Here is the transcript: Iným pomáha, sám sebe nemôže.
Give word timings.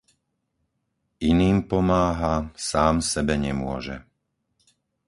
Iným 1.29 1.57
pomáha, 1.71 2.33
sám 2.69 2.95
sebe 3.11 3.35
nemôže. 3.45 3.95